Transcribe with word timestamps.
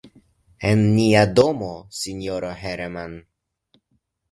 En 0.69 0.79
nia 0.95 1.21
domo, 1.41 1.69
sinjoro 1.99 2.51
Hermann. 2.65 3.17